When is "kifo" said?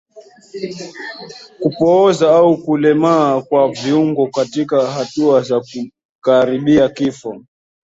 6.89-7.43